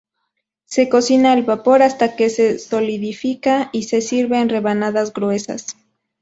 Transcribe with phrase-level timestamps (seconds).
[0.65, 5.75] Se cocina al vapor hasta que se solidifica y se sirve en rebanadas gruesas.